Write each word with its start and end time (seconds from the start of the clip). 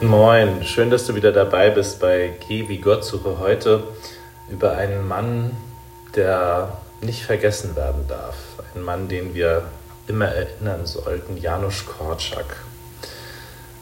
Moin, 0.00 0.62
schön, 0.64 0.90
dass 0.90 1.06
du 1.06 1.14
wieder 1.14 1.32
dabei 1.32 1.70
bist 1.70 1.98
bei 1.98 2.34
Geh 2.46 2.68
wie 2.68 2.78
Gott 2.78 3.04
suche 3.04 3.38
heute 3.38 3.82
über 4.50 4.76
einen 4.76 5.08
Mann, 5.08 5.56
der 6.14 6.76
nicht 7.00 7.24
vergessen 7.24 7.74
werden 7.74 8.06
darf. 8.06 8.36
Ein 8.74 8.82
Mann, 8.82 9.08
den 9.08 9.34
wir 9.34 9.64
immer 10.06 10.26
erinnern 10.26 10.86
sollten, 10.86 11.36
Janusz 11.36 11.86
Korczak. 11.86 12.56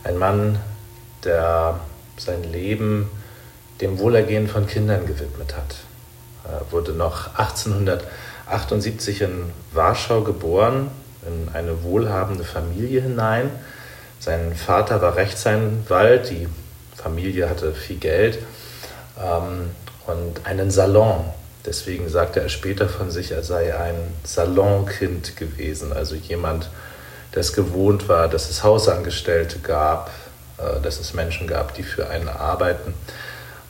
Ein 0.05 0.17
Mann, 0.17 0.59
der 1.25 1.81
sein 2.17 2.45
Leben 2.45 3.11
dem 3.81 3.99
Wohlergehen 3.99 4.49
von 4.49 4.67
Kindern 4.67 5.07
gewidmet 5.07 5.57
hat. 5.57 5.75
Er 6.45 6.73
wurde 6.73 6.93
noch 6.93 7.39
1878 7.39 9.23
in 9.23 9.51
Warschau 9.73 10.23
geboren, 10.23 10.91
in 11.27 11.55
eine 11.55 11.83
wohlhabende 11.85 12.45
Familie 12.45 13.01
hinein 13.01 13.51
sein 14.23 14.55
Vater 14.55 15.03
war 15.03 15.17
Rechtsanwalt, 15.17 16.31
die 16.31 16.47
Familie 16.95 17.51
hatte 17.51 17.75
viel 17.75 17.97
Geld 17.97 18.39
ähm, 19.21 19.71
und 20.07 20.47
einen 20.47 20.71
Salon. 20.71 21.25
Deswegen 21.67 22.09
sagte 22.09 22.39
er 22.39 22.49
später 22.49 22.89
von 22.89 23.11
sich, 23.11 23.33
er 23.33 23.43
sei 23.43 23.77
ein 23.77 23.97
Salonkind 24.23 25.37
gewesen, 25.37 25.93
also 25.93 26.15
jemand, 26.15 26.71
der 27.35 27.41
es 27.41 27.53
gewohnt 27.53 28.09
war, 28.09 28.29
dass 28.29 28.49
es 28.49 28.63
Hausangestellte 28.63 29.59
gab, 29.59 30.13
äh, 30.59 30.81
dass 30.81 31.01
es 31.01 31.15
Menschen 31.15 31.49
gab, 31.49 31.75
die 31.75 31.83
für 31.83 32.09
einen 32.09 32.29
arbeiten. 32.29 32.95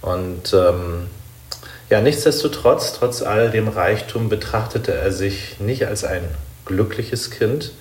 Und 0.03 0.53
ähm, 0.53 1.07
ja, 1.91 2.01
nichtsdestotrotz, 2.01 2.95
trotz 2.95 3.23
all 3.23 3.51
dem 3.51 3.69
Reichtum, 3.69 4.29
betrachtete 4.29 4.95
er 4.95 5.13
sich 5.13 5.61
nicht 5.61 5.87
als 5.87 6.05
ein 6.05 6.25
glückliches 6.65 7.31
Kind. 7.31 7.73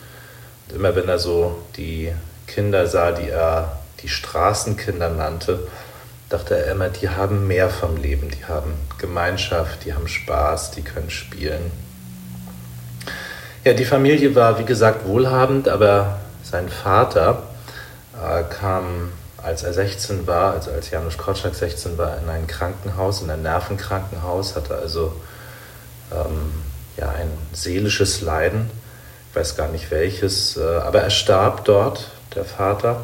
Und 0.67 0.75
immer 0.75 0.95
wenn 0.95 1.07
er 1.07 1.19
so 1.19 1.57
die 1.77 2.11
Kinder 2.47 2.87
sah, 2.87 3.11
die 3.11 3.29
er 3.29 3.79
die 4.01 4.09
Straßenkinder 4.09 5.09
nannte, 5.09 5.59
dachte 6.29 6.55
er 6.55 6.71
immer, 6.71 6.89
die 6.89 7.09
haben 7.09 7.47
mehr 7.47 7.69
vom 7.69 7.97
Leben, 7.97 8.29
die 8.29 8.45
haben 8.45 8.73
Gemeinschaft, 8.97 9.85
die 9.85 9.93
haben 9.93 10.07
Spaß, 10.07 10.71
die 10.71 10.81
können 10.81 11.09
spielen. 11.09 11.71
Ja, 13.63 13.73
die 13.73 13.85
Familie 13.85 14.33
war, 14.33 14.57
wie 14.59 14.65
gesagt, 14.65 15.05
wohlhabend, 15.05 15.69
aber 15.69 16.19
sein 16.43 16.69
Vater 16.69 17.43
äh, 18.15 18.43
kam, 18.43 19.11
als 19.43 19.63
er 19.63 19.73
16 19.73 20.27
war, 20.27 20.53
also 20.53 20.71
als 20.71 20.91
Janusz 20.91 21.17
Korczak 21.17 21.55
16 21.55 21.97
war, 21.97 22.17
in 22.21 22.29
ein 22.29 22.47
Krankenhaus, 22.47 23.21
in 23.21 23.29
ein 23.29 23.41
Nervenkrankenhaus, 23.41 24.55
hatte 24.55 24.75
also 24.75 25.13
ähm, 26.11 26.51
ja, 26.97 27.09
ein 27.09 27.29
seelisches 27.53 28.21
Leiden, 28.21 28.69
ich 29.29 29.35
weiß 29.35 29.55
gar 29.55 29.69
nicht 29.69 29.89
welches, 29.91 30.57
äh, 30.57 30.61
aber 30.61 31.01
er 31.01 31.09
starb 31.09 31.65
dort 31.65 32.09
der 32.35 32.45
Vater. 32.45 33.01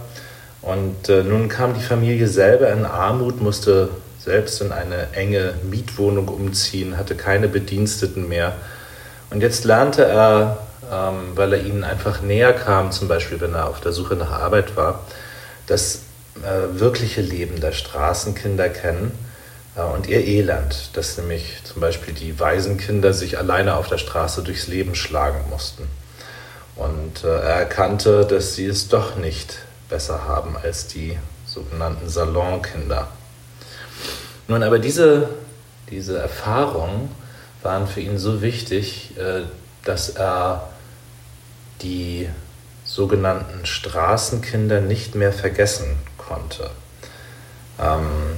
Und 0.61 1.09
äh, 1.09 1.23
nun 1.23 1.47
kam 1.47 1.73
die 1.73 1.83
Familie 1.83 2.27
selber 2.27 2.71
in 2.71 2.85
Armut, 2.85 3.41
musste 3.41 3.89
selbst 4.19 4.61
in 4.61 4.71
eine 4.71 5.13
enge 5.13 5.53
Mietwohnung 5.63 6.27
umziehen, 6.27 6.97
hatte 6.97 7.15
keine 7.15 7.47
Bediensteten 7.47 8.27
mehr. 8.27 8.53
Und 9.29 9.41
jetzt 9.41 9.63
lernte 9.63 10.03
er, 10.03 10.57
ähm, 10.91 11.31
weil 11.35 11.53
er 11.53 11.63
ihnen 11.63 11.83
einfach 11.83 12.21
näher 12.21 12.53
kam, 12.53 12.91
zum 12.91 13.07
Beispiel 13.07 13.39
wenn 13.39 13.53
er 13.53 13.67
auf 13.67 13.79
der 13.79 13.93
Suche 13.93 14.15
nach 14.15 14.31
Arbeit 14.31 14.75
war, 14.75 15.05
das 15.67 16.01
äh, 16.43 16.79
wirkliche 16.79 17.21
Leben 17.21 17.59
der 17.59 17.71
Straßenkinder 17.71 18.69
kennen 18.69 19.11
äh, 19.75 19.81
und 19.81 20.07
ihr 20.07 20.25
Elend, 20.25 20.91
dass 20.93 21.17
nämlich 21.17 21.61
zum 21.63 21.81
Beispiel 21.81 22.13
die 22.13 22.39
Waisenkinder 22.39 23.13
sich 23.13 23.37
alleine 23.37 23.75
auf 23.75 23.87
der 23.87 23.97
Straße 23.97 24.43
durchs 24.43 24.67
Leben 24.67 24.95
schlagen 24.95 25.49
mussten. 25.49 25.87
Und 26.75 27.23
äh, 27.23 27.27
er 27.27 27.59
erkannte, 27.59 28.25
dass 28.25 28.55
sie 28.55 28.65
es 28.65 28.87
doch 28.87 29.15
nicht 29.15 29.59
besser 29.89 30.27
haben 30.27 30.55
als 30.61 30.87
die 30.87 31.17
sogenannten 31.45 32.09
Salonkinder. 32.09 33.07
Nun, 34.47 34.63
aber 34.63 34.79
diese, 34.79 35.29
diese 35.89 36.17
Erfahrungen 36.17 37.09
waren 37.63 37.87
für 37.87 38.01
ihn 38.01 38.17
so 38.17 38.41
wichtig, 38.41 39.17
äh, 39.17 39.43
dass 39.83 40.09
er 40.09 40.69
die 41.81 42.29
sogenannten 42.83 43.65
Straßenkinder 43.65 44.81
nicht 44.81 45.15
mehr 45.15 45.33
vergessen 45.33 45.97
konnte. 46.27 46.69
Ähm, 47.79 48.37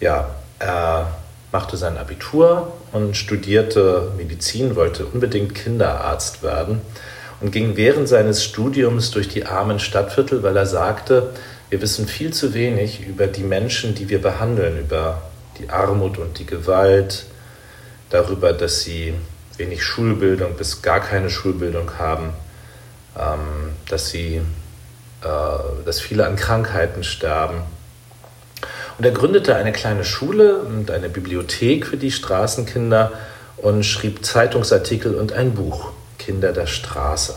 ja, 0.00 0.28
er 0.58 1.18
machte 1.52 1.76
sein 1.76 1.96
Abitur 1.96 2.72
und 2.92 3.16
studierte 3.16 4.12
Medizin, 4.16 4.76
wollte 4.76 5.06
unbedingt 5.06 5.54
Kinderarzt 5.54 6.42
werden 6.42 6.80
und 7.40 7.52
ging 7.52 7.76
während 7.76 8.08
seines 8.08 8.44
Studiums 8.44 9.10
durch 9.10 9.28
die 9.28 9.46
armen 9.46 9.78
Stadtviertel, 9.78 10.42
weil 10.42 10.56
er 10.56 10.66
sagte, 10.66 11.30
wir 11.70 11.80
wissen 11.80 12.06
viel 12.06 12.32
zu 12.32 12.54
wenig 12.54 13.06
über 13.06 13.26
die 13.26 13.42
Menschen, 13.42 13.94
die 13.94 14.08
wir 14.08 14.20
behandeln, 14.20 14.78
über 14.78 15.22
die 15.58 15.70
Armut 15.70 16.18
und 16.18 16.38
die 16.38 16.46
Gewalt, 16.46 17.26
darüber, 18.10 18.52
dass 18.52 18.80
sie 18.80 19.14
wenig 19.56 19.82
Schulbildung 19.82 20.54
bis 20.56 20.82
gar 20.82 21.00
keine 21.00 21.30
Schulbildung 21.30 21.98
haben, 21.98 22.32
ähm, 23.18 23.72
dass, 23.88 24.08
sie, 24.10 24.40
dass 25.20 26.00
viele 26.00 26.26
an 26.26 26.36
Krankheiten 26.36 27.02
sterben. 27.02 27.62
Und 28.98 29.04
er 29.04 29.12
gründete 29.12 29.54
eine 29.54 29.72
kleine 29.72 30.04
Schule 30.04 30.58
und 30.58 30.90
eine 30.90 31.08
Bibliothek 31.08 31.86
für 31.86 31.96
die 31.96 32.10
Straßenkinder 32.10 33.12
und 33.56 33.84
schrieb 33.84 34.24
Zeitungsartikel 34.24 35.14
und 35.14 35.32
ein 35.32 35.54
Buch. 35.54 35.92
Kinder 36.18 36.52
der 36.52 36.66
Straße. 36.66 37.36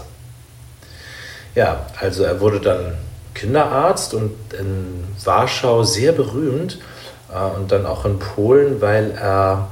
Ja, 1.53 1.85
also 1.99 2.23
er 2.23 2.39
wurde 2.39 2.59
dann 2.59 2.97
Kinderarzt 3.33 4.13
und 4.13 4.31
in 4.57 5.05
Warschau 5.23 5.83
sehr 5.83 6.11
berühmt 6.11 6.79
äh, 7.33 7.57
und 7.57 7.71
dann 7.71 7.85
auch 7.85 8.05
in 8.05 8.19
Polen, 8.19 8.81
weil 8.81 9.11
er 9.11 9.71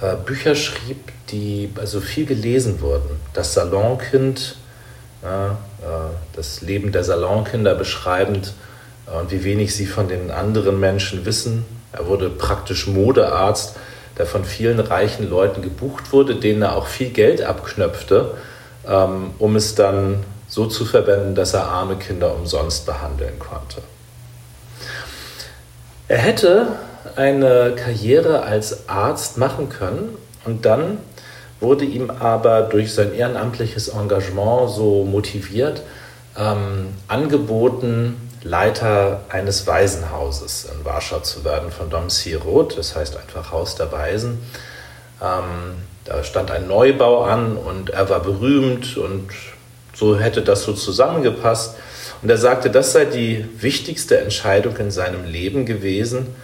äh, 0.00 0.14
Bücher 0.16 0.54
schrieb, 0.54 1.10
die 1.30 1.70
also 1.76 2.00
viel 2.00 2.26
gelesen 2.26 2.80
wurden. 2.80 3.20
Das 3.32 3.54
Salonkind, 3.54 4.56
äh, 5.22 5.54
das 6.34 6.60
Leben 6.60 6.92
der 6.92 7.04
Salonkinder 7.04 7.74
beschreibend 7.74 8.52
äh, 9.06 9.18
und 9.18 9.30
wie 9.30 9.44
wenig 9.44 9.74
sie 9.74 9.86
von 9.86 10.08
den 10.08 10.30
anderen 10.30 10.80
Menschen 10.80 11.24
wissen. 11.24 11.64
Er 11.92 12.06
wurde 12.06 12.30
praktisch 12.30 12.86
Modearzt, 12.86 13.76
der 14.18 14.26
von 14.26 14.44
vielen 14.44 14.80
reichen 14.80 15.28
Leuten 15.28 15.62
gebucht 15.62 16.12
wurde, 16.12 16.36
denen 16.36 16.62
er 16.62 16.76
auch 16.76 16.86
viel 16.86 17.10
Geld 17.10 17.42
abknöpfte 17.42 18.34
ähm, 18.86 19.32
um 19.38 19.56
es 19.56 19.74
dann 19.74 20.24
so 20.48 20.66
zu 20.66 20.84
verwenden, 20.84 21.34
dass 21.34 21.54
er 21.54 21.66
arme 21.66 21.96
Kinder 21.96 22.34
umsonst 22.34 22.86
behandeln 22.86 23.38
konnte. 23.38 23.82
Er 26.08 26.18
hätte 26.18 26.66
eine 27.16 27.74
Karriere 27.76 28.42
als 28.42 28.88
Arzt 28.88 29.38
machen 29.38 29.68
können 29.68 30.16
und 30.44 30.64
dann 30.64 30.98
wurde 31.60 31.84
ihm 31.84 32.10
aber 32.10 32.62
durch 32.62 32.92
sein 32.92 33.14
ehrenamtliches 33.14 33.88
Engagement 33.88 34.70
so 34.70 35.04
motiviert, 35.04 35.82
ähm, 36.38 36.88
angeboten, 37.08 38.16
Leiter 38.42 39.20
eines 39.28 39.66
Waisenhauses 39.66 40.66
in 40.72 40.84
Warschau 40.84 41.20
zu 41.20 41.44
werden 41.44 41.70
von 41.70 41.90
Dom 41.90 42.08
Sirot, 42.08 42.78
das 42.78 42.96
heißt 42.96 43.16
einfach 43.16 43.52
Haus 43.52 43.74
der 43.74 43.92
Waisen. 43.92 44.38
Ähm, 45.20 45.76
da 46.04 46.24
stand 46.24 46.50
ein 46.50 46.66
Neubau 46.66 47.24
an 47.24 47.56
und 47.56 47.90
er 47.90 48.08
war 48.08 48.20
berühmt 48.20 48.96
und 48.96 49.28
so 49.94 50.18
hätte 50.18 50.40
das 50.40 50.62
so 50.62 50.72
zusammengepasst. 50.72 51.76
Und 52.22 52.30
er 52.30 52.38
sagte, 52.38 52.70
das 52.70 52.92
sei 52.92 53.04
die 53.04 53.44
wichtigste 53.60 54.18
Entscheidung 54.18 54.76
in 54.78 54.90
seinem 54.90 55.24
Leben 55.24 55.66
gewesen. 55.66 56.34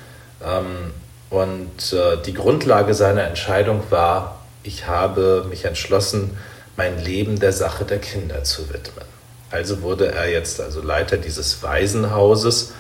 Ähm, 0.44 0.93
und 1.31 1.93
äh, 1.93 2.22
die 2.25 2.34
Grundlage 2.34 2.94
seiner 2.94 3.25
Entscheidung 3.25 3.82
war, 3.91 4.36
ich 4.66 4.87
habe 4.87 5.47
mich 5.49 5.65
entschlossen, 5.65 6.37
mein 6.77 7.03
Leben 7.03 7.41
der 7.41 7.53
Sache 7.53 7.84
der 7.84 7.99
Kinder 7.99 8.44
zu 8.44 8.69
widmen. 8.69 9.06
Also 9.50 9.82
wurde 9.82 10.12
er 10.12 10.29
jetzt 10.29 10.61
also 10.61 10.82
Leiter 10.82 11.17
dieses 11.17 11.62
Waisenhauses 11.62 12.73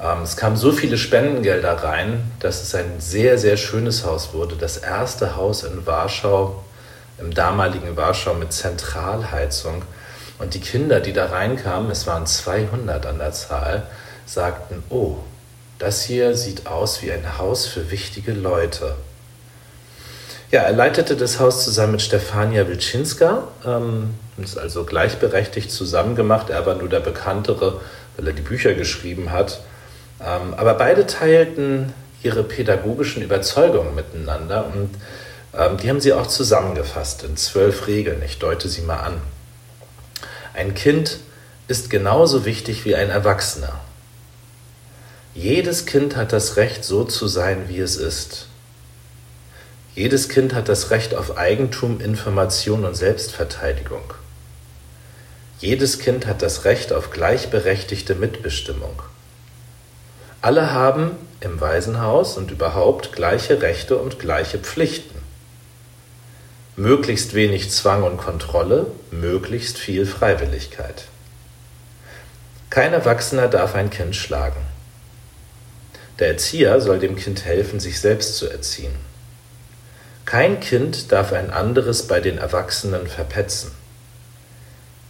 ähm, 0.00 0.22
es 0.22 0.36
kamen 0.36 0.56
so 0.56 0.72
viele 0.72 0.98
Spendengelder 0.98 1.82
rein, 1.82 2.30
dass 2.40 2.62
es 2.62 2.74
ein 2.74 3.00
sehr, 3.00 3.38
sehr 3.38 3.56
schönes 3.56 4.04
Haus 4.04 4.34
wurde. 4.34 4.56
Das 4.56 4.76
erste 4.76 5.36
Haus 5.36 5.64
in 5.64 5.86
Warschau, 5.86 6.62
im 7.18 7.32
damaligen 7.32 7.96
Warschau 7.96 8.34
mit 8.34 8.52
Zentralheizung. 8.52 9.82
Und 10.38 10.52
die 10.52 10.60
Kinder, 10.60 11.00
die 11.00 11.14
da 11.14 11.26
reinkamen, 11.26 11.90
es 11.90 12.06
waren 12.06 12.26
200 12.26 13.06
an 13.06 13.18
der 13.18 13.32
Zahl, 13.32 13.86
sagten, 14.26 14.82
oh, 14.90 15.16
das 15.78 16.02
hier 16.02 16.36
sieht 16.36 16.66
aus 16.66 17.02
wie 17.02 17.12
ein 17.12 17.38
Haus 17.38 17.66
für 17.66 17.90
wichtige 17.90 18.32
Leute. 18.32 18.96
Ja, 20.56 20.62
er 20.62 20.72
leitete 20.72 21.16
das 21.16 21.38
Haus 21.38 21.64
zusammen 21.64 21.92
mit 21.92 22.00
Stefania 22.00 22.66
Wilczynska, 22.66 23.46
ähm, 23.66 24.14
ist 24.42 24.56
also 24.56 24.84
gleichberechtigt 24.84 25.70
zusammen 25.70 26.16
gemacht. 26.16 26.48
Er 26.48 26.64
war 26.64 26.76
nur 26.76 26.88
der 26.88 27.00
Bekanntere, 27.00 27.82
weil 28.16 28.28
er 28.28 28.32
die 28.32 28.40
Bücher 28.40 28.72
geschrieben 28.72 29.32
hat. 29.32 29.60
Ähm, 30.18 30.54
aber 30.56 30.72
beide 30.72 31.06
teilten 31.06 31.92
ihre 32.22 32.42
pädagogischen 32.42 33.22
Überzeugungen 33.22 33.94
miteinander 33.94 34.64
und 34.72 34.88
Ähm, 35.52 35.76
die 35.76 35.90
haben 35.90 36.00
sie 36.00 36.14
auch 36.14 36.26
zusammengefasst 36.26 37.22
in 37.22 37.36
zwölf 37.36 37.86
Regeln. 37.86 38.22
Ich 38.24 38.38
deute 38.38 38.70
sie 38.70 38.80
mal 38.80 39.00
an. 39.00 39.20
Ein 40.54 40.74
Kind 40.74 41.18
ist 41.68 41.90
genauso 41.90 42.46
wichtig 42.46 42.86
wie 42.86 42.94
ein 42.94 43.10
Erwachsener. 43.10 43.80
Jedes 45.34 45.84
Kind 45.84 46.16
hat 46.16 46.32
das 46.32 46.56
Recht, 46.56 46.82
so 46.82 47.04
zu 47.04 47.26
sein, 47.26 47.68
wie 47.68 47.80
es 47.80 47.96
ist. 47.96 48.46
Jedes 49.96 50.28
Kind 50.28 50.52
hat 50.52 50.68
das 50.68 50.90
Recht 50.90 51.14
auf 51.14 51.38
Eigentum, 51.38 52.02
Information 52.02 52.84
und 52.84 52.94
Selbstverteidigung. 52.94 54.12
Jedes 55.58 55.98
Kind 55.98 56.26
hat 56.26 56.42
das 56.42 56.66
Recht 56.66 56.92
auf 56.92 57.10
gleichberechtigte 57.10 58.14
Mitbestimmung. 58.14 59.00
Alle 60.42 60.70
haben 60.74 61.12
im 61.40 61.62
Waisenhaus 61.62 62.36
und 62.36 62.50
überhaupt 62.50 63.12
gleiche 63.12 63.62
Rechte 63.62 63.96
und 63.96 64.18
gleiche 64.18 64.58
Pflichten. 64.58 65.18
Möglichst 66.76 67.32
wenig 67.32 67.70
Zwang 67.70 68.02
und 68.02 68.18
Kontrolle, 68.18 68.88
möglichst 69.10 69.78
viel 69.78 70.04
Freiwilligkeit. 70.04 71.04
Kein 72.68 72.92
Erwachsener 72.92 73.48
darf 73.48 73.74
ein 73.74 73.88
Kind 73.88 74.14
schlagen. 74.14 74.60
Der 76.18 76.28
Erzieher 76.28 76.82
soll 76.82 76.98
dem 76.98 77.16
Kind 77.16 77.46
helfen, 77.46 77.80
sich 77.80 77.98
selbst 77.98 78.36
zu 78.36 78.46
erziehen. 78.46 78.92
Kein 80.26 80.58
Kind 80.58 81.12
darf 81.12 81.32
ein 81.32 81.50
anderes 81.50 82.08
bei 82.08 82.20
den 82.20 82.38
Erwachsenen 82.38 83.06
verpetzen. 83.06 83.70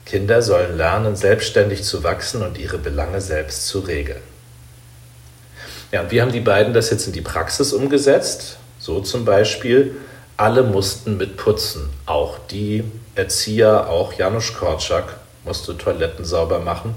Kinder 0.04 0.42
sollen 0.42 0.76
lernen, 0.76 1.16
selbstständig 1.16 1.82
zu 1.82 2.04
wachsen 2.04 2.42
und 2.42 2.58
ihre 2.58 2.78
Belange 2.78 3.20
selbst 3.22 3.66
zu 3.66 3.80
regeln. 3.80 4.20
Ja, 5.90 6.02
und 6.02 6.10
wie 6.10 6.20
haben 6.20 6.32
die 6.32 6.40
beiden 6.40 6.74
das 6.74 6.90
jetzt 6.90 7.06
in 7.06 7.12
die 7.12 7.22
Praxis 7.22 7.72
umgesetzt? 7.72 8.58
So 8.78 9.00
zum 9.00 9.24
Beispiel, 9.24 9.96
alle 10.36 10.62
mussten 10.62 11.16
mitputzen. 11.16 11.88
Auch 12.04 12.38
die 12.50 12.84
Erzieher, 13.14 13.88
auch 13.88 14.12
Janusz 14.12 14.52
Korczak 14.52 15.16
musste 15.44 15.78
Toiletten 15.78 16.26
sauber 16.26 16.58
machen. 16.58 16.94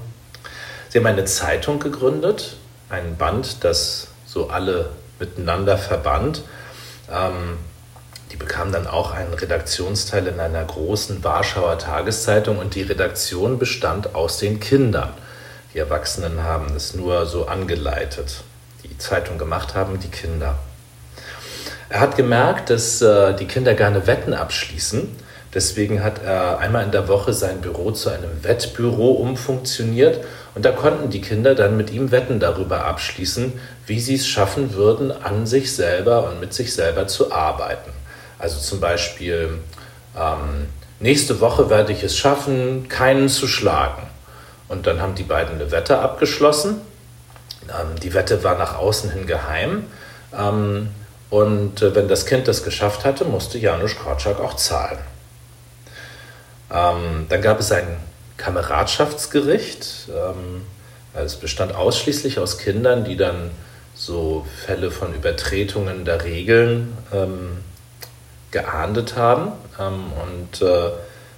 Sie 0.90 0.98
haben 0.98 1.06
eine 1.06 1.24
Zeitung 1.24 1.80
gegründet, 1.80 2.56
ein 2.90 3.16
Band, 3.16 3.64
das 3.64 4.08
so 4.26 4.50
alle 4.50 4.90
miteinander 5.18 5.78
verband. 5.78 6.42
Ähm, 7.10 7.56
die 8.30 8.36
bekamen 8.36 8.72
dann 8.72 8.86
auch 8.86 9.12
einen 9.12 9.34
Redaktionsteil 9.34 10.26
in 10.26 10.38
einer 10.38 10.64
großen 10.64 11.22
Warschauer 11.24 11.78
Tageszeitung 11.78 12.58
und 12.58 12.74
die 12.74 12.82
Redaktion 12.82 13.58
bestand 13.58 14.14
aus 14.14 14.38
den 14.38 14.60
Kindern. 14.60 15.10
Die 15.74 15.78
Erwachsenen 15.78 16.42
haben 16.42 16.74
es 16.76 16.94
nur 16.94 17.26
so 17.26 17.46
angeleitet. 17.46 18.42
Die 18.84 18.96
Zeitung 18.98 19.38
gemacht 19.38 19.74
haben 19.74 19.98
die 20.00 20.08
Kinder. 20.08 20.58
Er 21.88 22.00
hat 22.00 22.16
gemerkt, 22.16 22.70
dass 22.70 23.02
äh, 23.02 23.34
die 23.34 23.46
Kinder 23.46 23.74
gerne 23.74 24.06
Wetten 24.06 24.32
abschließen. 24.32 25.08
Deswegen 25.52 26.04
hat 26.04 26.22
er 26.22 26.58
einmal 26.58 26.84
in 26.84 26.92
der 26.92 27.08
Woche 27.08 27.32
sein 27.32 27.60
Büro 27.60 27.90
zu 27.90 28.10
einem 28.10 28.44
Wettbüro 28.44 29.10
umfunktioniert 29.10 30.24
und 30.54 30.64
da 30.64 30.70
konnten 30.70 31.10
die 31.10 31.20
Kinder 31.20 31.56
dann 31.56 31.76
mit 31.76 31.90
ihm 31.90 32.12
Wetten 32.12 32.38
darüber 32.38 32.84
abschließen, 32.84 33.52
wie 33.86 33.98
sie 33.98 34.14
es 34.14 34.28
schaffen 34.28 34.74
würden, 34.74 35.10
an 35.10 35.46
sich 35.46 35.74
selber 35.74 36.30
und 36.30 36.38
mit 36.38 36.54
sich 36.54 36.72
selber 36.72 37.08
zu 37.08 37.32
arbeiten. 37.32 37.90
Also 38.40 38.58
zum 38.58 38.80
Beispiel, 38.80 39.58
ähm, 40.16 40.68
nächste 40.98 41.40
Woche 41.40 41.68
werde 41.68 41.92
ich 41.92 42.02
es 42.02 42.16
schaffen, 42.16 42.88
keinen 42.88 43.28
zu 43.28 43.46
schlagen. 43.46 44.02
Und 44.68 44.86
dann 44.86 45.00
haben 45.00 45.14
die 45.14 45.24
beiden 45.24 45.56
eine 45.56 45.70
Wette 45.70 45.98
abgeschlossen. 45.98 46.80
Ähm, 47.68 48.00
die 48.00 48.14
Wette 48.14 48.42
war 48.42 48.56
nach 48.56 48.76
außen 48.76 49.10
hin 49.10 49.26
geheim. 49.26 49.84
Ähm, 50.36 50.88
und 51.28 51.82
äh, 51.82 51.94
wenn 51.94 52.08
das 52.08 52.24
Kind 52.24 52.48
das 52.48 52.64
geschafft 52.64 53.04
hatte, 53.04 53.24
musste 53.24 53.58
Janusz 53.58 53.96
Korczak 53.96 54.40
auch 54.40 54.54
zahlen. 54.56 54.98
Ähm, 56.72 57.26
dann 57.28 57.42
gab 57.42 57.60
es 57.60 57.70
ein 57.72 57.98
Kameradschaftsgericht. 58.36 60.08
Ähm, 60.08 60.62
es 61.14 61.36
bestand 61.36 61.74
ausschließlich 61.74 62.38
aus 62.38 62.58
Kindern, 62.58 63.04
die 63.04 63.16
dann 63.16 63.50
so 63.94 64.46
Fälle 64.64 64.90
von 64.90 65.12
Übertretungen 65.12 66.04
der 66.04 66.24
Regeln 66.24 66.96
ähm, 67.12 67.58
geahndet 68.50 69.16
haben. 69.16 69.52
Ähm, 69.78 70.04
und 70.22 70.62
äh, 70.62 70.90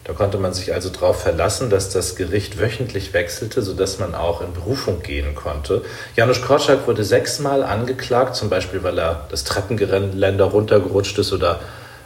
da 0.05 0.13
konnte 0.15 0.39
man 0.39 0.53
sich 0.53 0.75
also 0.75 0.89
darauf 0.89 1.23
verlassen, 1.23 1.71
dass 1.71 1.91
das 1.91 2.17
Gericht 2.17 2.59
wöchentlich 2.59 3.13
wechselte, 3.13 3.63
sodass 3.63 4.01
man 4.01 4.17
auch 4.17 4.41
in 4.41 4.53
Berufung 4.53 5.01
gehen 5.03 5.37
konnte. 5.37 5.83
Janusz 6.17 6.43
Korczak 6.43 6.89
wurde 6.89 7.05
sechsmal 7.05 7.63
angeklagt, 7.63 8.35
zum 8.35 8.51
Beispiel 8.51 8.83
weil 8.83 8.99
er 8.99 9.27
das 9.31 9.45
Treppengeländer 9.45 10.45
runtergerutscht 10.45 11.19
ist 11.19 11.33
oder 11.33 11.61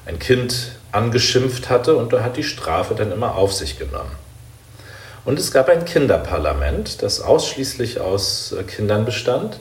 ein 0.05 0.19
Kind 0.19 0.73
angeschimpft 0.93 1.71
hatte 1.71 1.97
und 1.97 2.13
da 2.13 2.23
hat 2.23 2.37
die 2.37 2.45
Strafe 2.45 2.95
dann 2.95 3.13
immer 3.13 3.35
auf 3.35 3.53
sich 3.55 3.79
genommen. 3.79 4.13
Und 5.25 5.39
es 5.39 5.51
gab 5.51 5.69
ein 5.69 5.85
Kinderparlament, 5.85 7.03
das 7.03 7.21
ausschließlich 7.21 8.01
aus 8.01 8.53
äh, 8.53 8.63
Kindern 8.63 9.05
bestand 9.07 9.59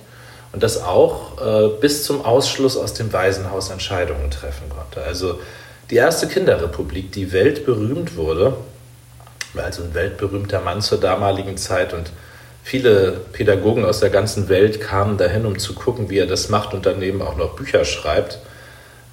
und 0.56 0.64
das 0.64 0.82
auch 0.82 1.42
äh, 1.46 1.68
bis 1.82 2.06
zum 2.06 2.24
Ausschluss 2.24 2.78
aus 2.78 2.94
dem 2.94 3.12
Waisenhaus 3.12 3.72
Entscheidungen 3.72 4.32
treffen 4.32 4.70
konnte. 4.70 5.06
Also 5.06 5.42
die 5.90 5.98
erste 5.98 6.30
Kinderrepublik, 6.30 7.12
die 7.12 7.34
weltberühmt 7.34 8.16
wurde, 8.16 8.56
also 9.58 9.84
ein 9.84 9.94
weltberühmter 9.94 10.62
Mann 10.62 10.80
zur 10.80 10.98
damaligen 10.98 11.58
Zeit 11.58 11.94
und 11.94 12.10
viele 12.64 13.20
Pädagogen 13.34 13.84
aus 13.84 14.00
der 14.00 14.10
ganzen 14.10 14.48
Welt 14.48 14.80
kamen 14.80 15.18
dahin, 15.18 15.46
um 15.46 15.60
zu 15.60 15.74
gucken, 15.74 16.10
wie 16.10 16.20
er 16.20 16.26
das 16.26 16.48
macht 16.48 16.74
und 16.74 16.86
daneben 16.86 17.22
auch 17.22 17.36
noch 17.36 17.58
Bücher 17.58 17.84
schreibt. 17.84 18.40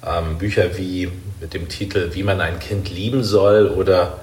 Ähm, 0.01 0.37
Bücher 0.37 0.77
wie 0.77 1.11
mit 1.41 1.53
dem 1.53 1.67
Titel 1.67 2.11
Wie 2.13 2.23
man 2.23 2.39
ein 2.39 2.59
Kind 2.59 2.89
lieben 2.89 3.21
soll 3.21 3.67
oder 3.67 4.21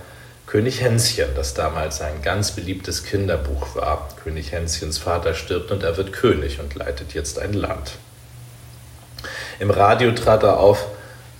König 0.51 0.81
Hänschen, 0.81 1.29
das 1.37 1.55
damals 1.55 2.01
ein 2.01 2.23
ganz 2.23 2.51
beliebtes 2.51 3.05
Kinderbuch 3.05 3.77
war. 3.77 4.09
König 4.25 4.51
Hänschens 4.51 4.99
Vater 4.99 5.35
stirbt 5.35 5.71
und 5.71 5.85
er 5.85 5.97
wird 5.97 6.13
König 6.13 6.59
und 6.59 6.75
leitet 6.75 7.15
jetzt 7.15 7.39
ein 7.39 7.53
Land. 7.53 7.93
Im 9.61 9.71
Radio 9.71 10.11
trat 10.11 10.43
er 10.43 10.59
auf 10.59 10.87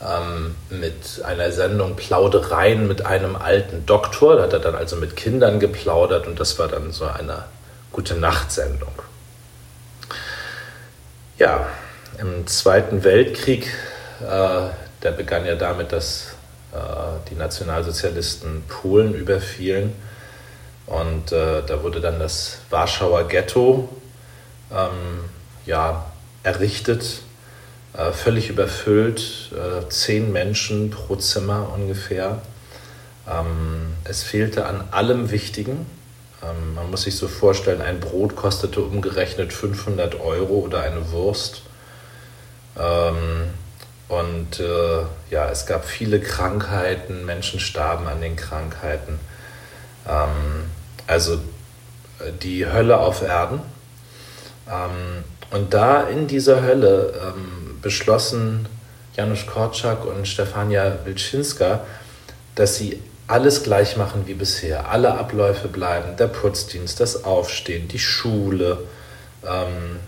ähm, 0.01 0.55
mit 0.69 1.25
einer 1.25 1.51
Sendung 1.51 1.97
Plaudereien 1.97 2.87
mit 2.87 3.05
einem 3.05 3.35
alten 3.35 3.85
Doktor. 3.85 4.37
Da 4.37 4.45
hat 4.45 4.53
er 4.53 4.61
dann 4.61 4.77
also 4.77 4.95
mit 4.95 5.17
Kindern 5.17 5.59
geplaudert 5.59 6.29
und 6.29 6.39
das 6.39 6.57
war 6.61 6.69
dann 6.69 6.93
so 6.93 7.07
eine 7.07 7.47
gute 7.91 8.15
Nachtsendung. 8.15 8.93
Ja, 11.37 11.67
im 12.21 12.47
Zweiten 12.47 13.03
Weltkrieg, 13.03 13.75
äh, 14.21 14.69
der 15.03 15.11
begann 15.11 15.47
ja 15.47 15.57
damit, 15.57 15.91
dass 15.91 16.37
die 17.29 17.35
Nationalsozialisten 17.35 18.63
Polen 18.69 19.15
überfielen. 19.15 19.93
Und 20.87 21.33
äh, 21.33 21.63
da 21.67 21.83
wurde 21.83 22.01
dann 22.01 22.19
das 22.19 22.59
Warschauer 22.71 23.29
Ghetto 23.29 23.89
ähm, 24.73 25.25
ja, 25.67 26.05
errichtet 26.43 27.23
äh, 27.93 28.13
völlig 28.13 28.51
überfüllt, 28.51 29.51
äh, 29.53 29.89
zehn 29.89 30.33
Menschen 30.33 30.91
pro 30.91 31.17
Zimmer 31.17 31.73
ungefähr. 31.75 32.41
Ähm, 33.29 33.95
es 34.05 34.23
fehlte 34.23 34.67
an 34.67 34.85
allem 34.91 35.31
Wichtigen. 35.31 35.87
Ähm, 36.43 36.75
man 36.75 36.91
muss 36.91 37.03
sich 37.03 37.17
so 37.17 37.29
vorstellen, 37.29 37.81
ein 37.83 38.01
Brot 38.01 38.37
kostete 38.37 38.81
umgerechnet 38.81 39.53
500 39.53 40.21
Euro 40.21 40.55
oder 40.55 40.83
eine 40.83 41.11
Wurst. 41.11 41.63
Ähm, 42.79 43.51
und 44.11 44.59
äh, 44.59 45.05
ja, 45.31 45.49
es 45.51 45.67
gab 45.67 45.85
viele 45.85 46.19
Krankheiten, 46.19 47.25
Menschen 47.25 47.61
starben 47.61 48.09
an 48.09 48.21
den 48.21 48.35
Krankheiten. 48.35 49.21
Ähm, 50.09 50.65
also 51.07 51.35
äh, 51.35 52.33
die 52.43 52.67
Hölle 52.67 52.99
auf 52.99 53.23
Erden. 53.23 53.61
Ähm, 54.69 55.23
und 55.53 55.73
da 55.73 56.03
in 56.03 56.27
dieser 56.27 56.61
Hölle 56.61 57.15
ähm, 57.23 57.79
beschlossen 57.81 58.67
Janusz 59.15 59.47
Korczak 59.47 60.05
und 60.05 60.27
Stefania 60.27 60.99
Wilczynska, 61.05 61.81
dass 62.57 62.77
sie 62.77 63.01
alles 63.29 63.63
gleich 63.63 63.97
machen 63.97 64.25
wie 64.27 64.35
bisher. 64.35 64.91
Alle 64.91 65.15
Abläufe 65.19 65.69
bleiben, 65.69 66.17
der 66.17 66.27
Putzdienst, 66.27 66.99
das 66.99 67.23
Aufstehen, 67.23 67.87
die 67.87 68.01
Schule. 68.01 68.79
Ähm, 69.47 70.01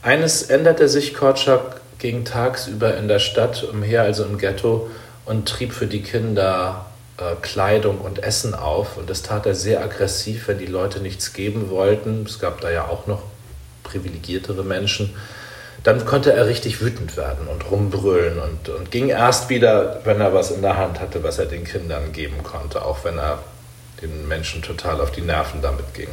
eines 0.00 0.44
änderte 0.44 0.88
sich 0.88 1.12
Korczak 1.12 1.75
ging 1.98 2.24
tagsüber 2.24 2.96
in 2.96 3.08
der 3.08 3.18
Stadt 3.18 3.64
umher, 3.64 4.02
also 4.02 4.24
im 4.24 4.38
Ghetto, 4.38 4.90
und 5.24 5.48
trieb 5.48 5.72
für 5.72 5.86
die 5.86 6.02
Kinder 6.02 6.86
äh, 7.18 7.34
Kleidung 7.42 7.98
und 7.98 8.22
Essen 8.22 8.54
auf. 8.54 8.96
Und 8.96 9.10
das 9.10 9.22
tat 9.22 9.46
er 9.46 9.54
sehr 9.54 9.82
aggressiv, 9.82 10.48
wenn 10.48 10.58
die 10.58 10.66
Leute 10.66 11.00
nichts 11.00 11.32
geben 11.32 11.70
wollten. 11.70 12.24
Es 12.26 12.38
gab 12.38 12.60
da 12.60 12.70
ja 12.70 12.86
auch 12.86 13.06
noch 13.06 13.22
privilegiertere 13.82 14.64
Menschen 14.64 15.14
dann 15.86 16.04
konnte 16.04 16.32
er 16.32 16.48
richtig 16.48 16.80
wütend 16.80 17.16
werden 17.16 17.46
und 17.46 17.70
rumbrüllen 17.70 18.40
und, 18.40 18.68
und 18.68 18.90
ging 18.90 19.08
erst 19.08 19.48
wieder, 19.48 20.00
wenn 20.02 20.20
er 20.20 20.34
was 20.34 20.50
in 20.50 20.60
der 20.60 20.76
Hand 20.76 20.98
hatte, 20.98 21.22
was 21.22 21.38
er 21.38 21.46
den 21.46 21.62
Kindern 21.62 22.10
geben 22.10 22.42
konnte, 22.42 22.84
auch 22.84 23.04
wenn 23.04 23.18
er 23.18 23.38
den 24.02 24.26
Menschen 24.26 24.62
total 24.62 25.00
auf 25.00 25.12
die 25.12 25.20
Nerven 25.20 25.62
damit 25.62 25.94
ging. 25.94 26.08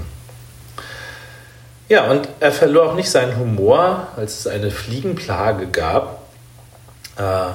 Ja, 1.89 2.09
und 2.09 2.27
er 2.39 2.51
verlor 2.51 2.91
auch 2.91 2.95
nicht 2.95 3.09
seinen 3.09 3.37
Humor, 3.37 4.07
als 4.15 4.39
es 4.39 4.47
eine 4.47 4.71
Fliegenplage 4.71 5.67
gab. 5.67 6.21
Äh, 7.17 7.53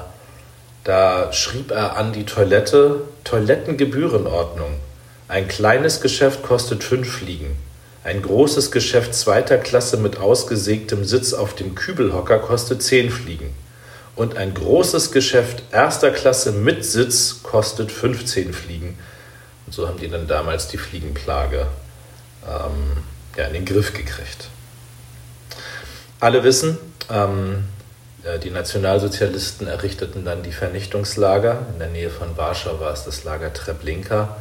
Da 0.84 1.32
schrieb 1.34 1.70
er 1.70 1.96
an 1.98 2.12
die 2.14 2.24
Toilette 2.24 3.02
Toilettengebührenordnung. 3.24 4.78
Ein 5.28 5.46
kleines 5.46 6.00
Geschäft 6.00 6.42
kostet 6.42 6.82
fünf 6.82 7.10
Fliegen. 7.10 7.58
Ein 8.04 8.22
großes 8.22 8.70
Geschäft 8.70 9.14
zweiter 9.14 9.58
Klasse 9.58 9.98
mit 9.98 10.18
ausgesägtem 10.18 11.04
Sitz 11.04 11.34
auf 11.34 11.54
dem 11.54 11.74
Kübelhocker 11.74 12.38
kostet 12.38 12.82
zehn 12.82 13.10
Fliegen. 13.10 13.54
Und 14.16 14.38
ein 14.38 14.54
großes 14.54 15.12
Geschäft 15.12 15.62
erster 15.72 16.10
Klasse 16.10 16.52
mit 16.52 16.86
Sitz 16.86 17.42
kostet 17.42 17.92
15 17.92 18.54
Fliegen. 18.54 18.98
Und 19.66 19.74
so 19.74 19.86
haben 19.86 19.98
die 19.98 20.08
dann 20.08 20.26
damals 20.26 20.68
die 20.68 20.78
Fliegenplage 20.78 21.66
ähm, 22.46 23.02
ja, 23.38 23.46
in 23.46 23.52
den 23.52 23.64
Griff 23.64 23.94
gekriegt. 23.94 24.48
Alle 26.18 26.42
wissen, 26.42 26.76
ähm, 27.08 27.64
äh, 28.24 28.40
die 28.40 28.50
Nationalsozialisten 28.50 29.68
errichteten 29.68 30.24
dann 30.24 30.42
die 30.42 30.50
Vernichtungslager. 30.50 31.66
In 31.72 31.78
der 31.78 31.88
Nähe 31.88 32.10
von 32.10 32.36
Warschau 32.36 32.80
war 32.80 32.92
es 32.92 33.04
das 33.04 33.22
Lager 33.22 33.52
Treblinka. 33.52 34.36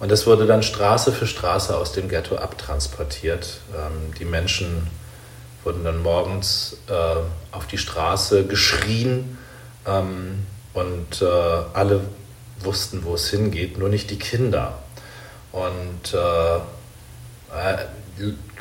Und 0.00 0.10
es 0.10 0.26
wurde 0.26 0.46
dann 0.46 0.64
Straße 0.64 1.12
für 1.12 1.28
Straße 1.28 1.76
aus 1.76 1.92
dem 1.92 2.08
Ghetto 2.08 2.34
abtransportiert. 2.34 3.58
Ähm, 3.72 4.12
die 4.18 4.24
Menschen 4.24 4.88
wurden 5.62 5.84
dann 5.84 6.02
morgens 6.02 6.76
äh, 6.88 6.92
auf 7.56 7.68
die 7.68 7.78
Straße 7.78 8.46
geschrien 8.46 9.38
ähm, 9.86 10.44
und 10.74 11.22
äh, 11.22 11.24
alle 11.24 12.00
wussten, 12.58 13.04
wo 13.04 13.14
es 13.14 13.30
hingeht, 13.30 13.78
nur 13.78 13.88
nicht 13.88 14.10
die 14.10 14.18
Kinder. 14.18 14.78
Und 15.52 16.12
äh, 16.12 16.58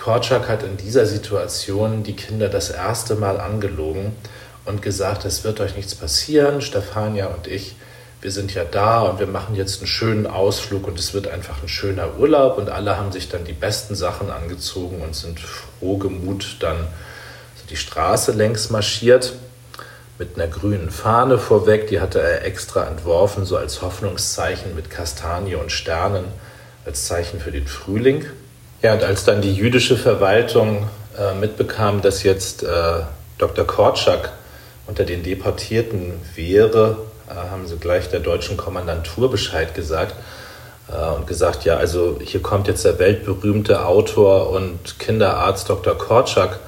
Korczak 0.02 0.50
hat 0.50 0.64
in 0.64 0.78
dieser 0.78 1.06
Situation 1.06 2.04
die 2.04 2.16
Kinder 2.16 2.50
das 2.50 2.70
erste 2.70 3.16
Mal 3.16 3.40
angelogen 3.40 4.16
und 4.66 4.82
gesagt, 4.82 5.26
es 5.26 5.44
wird 5.44 5.60
euch 5.60 5.76
nichts 5.76 5.96
passieren, 5.96 6.62
Stefania 6.62 7.28
und 7.28 7.48
ich, 7.48 7.76
wir 8.22 8.32
sind 8.32 8.54
ja 8.54 8.64
da 8.64 9.02
und 9.02 9.20
wir 9.20 9.28
machen 9.28 9.56
jetzt 9.56 9.80
einen 9.80 9.88
schönen 9.88 10.28
Ausflug 10.28 10.88
und 10.88 10.98
es 10.98 11.14
wird 11.14 11.28
einfach 11.28 11.62
ein 11.62 11.70
schöner 11.70 12.18
Urlaub 12.18 12.58
und 12.58 12.70
alle 12.70 12.98
haben 12.98 13.12
sich 13.12 13.30
dann 13.30 13.44
die 13.44 13.54
besten 13.54 13.96
Sachen 13.96 14.32
angezogen 14.32 15.02
und 15.02 15.16
sind 15.16 15.40
frohgemut 15.40 16.58
dann 16.60 16.88
die 17.70 17.78
Straße 17.78 18.32
längs 18.34 18.70
marschiert 18.70 19.34
mit 20.20 20.36
einer 20.36 20.48
grünen 20.48 20.92
Fahne 20.92 21.38
vorweg, 21.40 21.88
die 21.88 22.00
hatte 22.00 22.22
er 22.22 22.46
extra 22.46 22.86
entworfen, 22.86 23.46
so 23.46 23.58
als 23.58 23.82
Hoffnungszeichen 23.82 24.76
mit 24.76 24.90
Kastanie 24.90 25.56
und 25.56 25.72
Sternen, 25.72 26.26
als 26.86 27.06
Zeichen 27.06 27.40
für 27.40 27.52
den 27.52 27.68
Frühling. 27.68 28.26
Ja, 28.84 28.92
und 28.92 29.02
als 29.02 29.24
dann 29.24 29.42
die 29.42 29.54
jüdische 29.54 29.96
Verwaltung 29.96 30.90
äh, 31.18 31.34
mitbekam, 31.40 32.02
dass 32.02 32.24
jetzt 32.24 32.64
äh, 32.64 32.68
Dr. 33.38 33.66
Korczak 33.66 34.34
unter 34.88 35.06
den 35.06 35.24
Deportierten 35.24 36.16
wäre, 36.36 36.98
äh, 37.30 37.34
haben 37.34 37.66
sie 37.66 37.78
gleich 37.78 38.10
der 38.10 38.20
deutschen 38.20 38.58
Kommandantur 38.58 39.32
Bescheid 39.32 39.74
gesagt 39.74 40.16
äh, 40.90 41.16
und 41.16 41.28
gesagt, 41.28 41.64
ja, 41.64 41.78
also 41.78 42.20
hier 42.22 42.42
kommt 42.42 42.68
jetzt 42.68 42.84
der 42.84 43.00
weltberühmte 43.00 43.86
Autor 43.86 44.50
und 44.50 45.00
Kinderarzt 45.00 45.70
Dr. 45.70 45.98
Korczak 45.98 46.60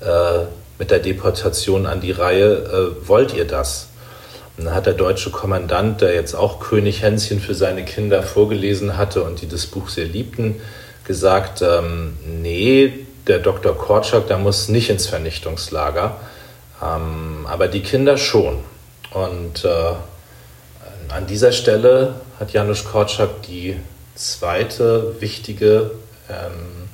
äh, 0.00 0.46
mit 0.78 0.90
der 0.90 1.00
Deportation 1.00 1.84
an 1.84 2.00
die 2.00 2.12
Reihe, 2.12 2.94
wollt 3.06 3.34
ihr 3.34 3.44
das? 3.44 3.88
Und 4.56 4.64
dann 4.64 4.74
hat 4.74 4.86
der 4.86 4.94
deutsche 4.94 5.28
Kommandant, 5.28 6.00
der 6.00 6.14
jetzt 6.14 6.32
auch 6.32 6.58
König 6.58 7.02
Hänschen 7.02 7.38
für 7.38 7.54
seine 7.54 7.84
Kinder 7.84 8.22
vorgelesen 8.22 8.96
hatte 8.96 9.24
und 9.24 9.42
die 9.42 9.46
das 9.46 9.66
Buch 9.66 9.90
sehr 9.90 10.06
liebten, 10.06 10.58
gesagt, 11.04 11.62
ähm, 11.62 12.16
nee, 12.24 13.06
der 13.26 13.38
Dr. 13.38 13.76
Korczak, 13.76 14.28
der 14.28 14.38
muss 14.38 14.68
nicht 14.68 14.90
ins 14.90 15.06
Vernichtungslager, 15.06 16.16
ähm, 16.82 17.46
aber 17.48 17.68
die 17.68 17.82
Kinder 17.82 18.16
schon. 18.16 18.58
Und 19.12 19.64
äh, 19.64 19.94
an 21.08 21.26
dieser 21.26 21.52
Stelle 21.52 22.14
hat 22.38 22.52
Janusz 22.52 22.84
Korczak 22.84 23.42
die 23.42 23.76
zweite 24.14 25.20
wichtige, 25.20 25.92
ähm, 26.28 26.88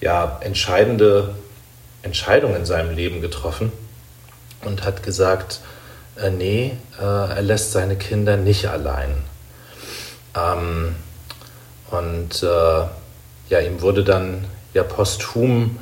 ja, 0.00 0.38
entscheidende 0.40 1.34
Entscheidung 2.02 2.54
in 2.54 2.64
seinem 2.64 2.94
Leben 2.94 3.20
getroffen 3.20 3.72
und 4.64 4.84
hat 4.84 5.02
gesagt, 5.02 5.60
äh, 6.16 6.30
nee, 6.30 6.76
äh, 6.98 7.04
er 7.04 7.42
lässt 7.42 7.72
seine 7.72 7.96
Kinder 7.96 8.36
nicht 8.36 8.66
allein. 8.66 9.24
Ähm, 10.34 10.94
und 11.90 12.42
äh, 12.42 12.86
ja, 13.48 13.60
ihm 13.60 13.80
wurde 13.80 14.04
dann 14.04 14.44
ja 14.74 14.82
posthum 14.82 15.78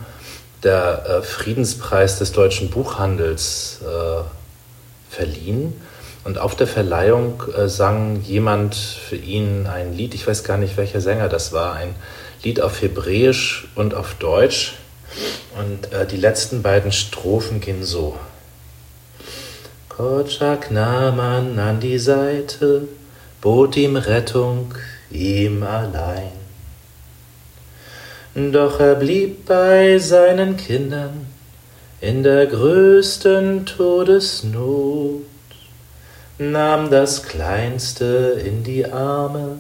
der 0.62 1.04
äh, 1.06 1.22
Friedenspreis 1.22 2.18
des 2.18 2.32
deutschen 2.32 2.70
Buchhandels 2.70 3.80
äh, 3.82 5.14
verliehen. 5.14 5.80
Und 6.24 6.38
auf 6.38 6.56
der 6.56 6.66
Verleihung 6.66 7.42
äh, 7.56 7.68
sang 7.68 8.20
jemand 8.22 8.74
für 8.74 9.16
ihn 9.16 9.66
ein 9.66 9.96
Lied, 9.96 10.14
ich 10.14 10.26
weiß 10.26 10.42
gar 10.42 10.58
nicht, 10.58 10.76
welcher 10.76 11.00
Sänger 11.00 11.28
das 11.28 11.52
war, 11.52 11.74
ein 11.74 11.94
Lied 12.42 12.60
auf 12.60 12.82
Hebräisch 12.82 13.68
und 13.74 13.94
auf 13.94 14.14
Deutsch. 14.14 14.74
Und 15.58 15.92
äh, 15.92 16.06
die 16.06 16.16
letzten 16.16 16.62
beiden 16.62 16.92
Strophen 16.92 17.60
gehen 17.60 17.84
so. 17.84 18.16
Kotschak 19.88 20.70
nahm 20.70 21.16
man 21.16 21.58
an 21.58 21.80
die 21.80 21.98
Seite, 21.98 22.88
bot 23.40 23.76
ihm 23.76 23.96
Rettung, 23.96 24.74
ihm 25.10 25.62
allein. 25.62 26.45
Doch 28.38 28.80
er 28.80 28.96
blieb 28.96 29.46
bei 29.46 29.98
seinen 29.98 30.58
Kindern 30.58 31.24
in 32.02 32.22
der 32.22 32.44
größten 32.44 33.64
Todesnot, 33.64 35.22
nahm 36.36 36.90
das 36.90 37.22
Kleinste 37.22 38.38
in 38.44 38.62
die 38.62 38.84
Arme, 38.84 39.56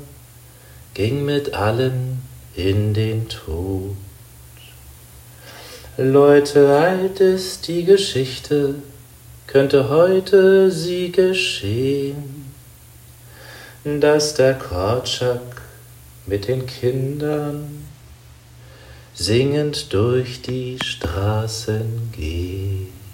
ging 0.92 1.24
mit 1.24 1.54
allen 1.54 2.20
in 2.54 2.92
den 2.92 3.30
Tod. 3.30 3.96
Leute, 5.96 6.76
alt 6.76 7.20
ist 7.20 7.68
die 7.68 7.84
Geschichte, 7.84 8.74
könnte 9.46 9.88
heute 9.88 10.70
sie 10.70 11.12
geschehen, 11.12 12.52
dass 13.84 14.34
der 14.34 14.52
Kortschak 14.52 15.62
mit 16.26 16.46
den 16.46 16.66
Kindern 16.66 17.86
singend 19.18 19.92
durch 19.94 20.42
die 20.42 20.78
Straßen 20.82 22.12
geht. 22.12 23.05